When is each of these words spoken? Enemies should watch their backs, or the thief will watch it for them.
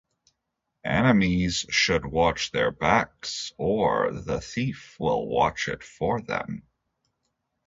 Enemies 0.83 1.67
should 1.69 2.07
watch 2.07 2.49
their 2.51 2.71
backs, 2.71 3.53
or 3.59 4.11
the 4.11 4.41
thief 4.41 4.95
will 4.99 5.27
watch 5.27 5.67
it 5.67 5.83
for 5.83 6.19
them. 6.21 6.63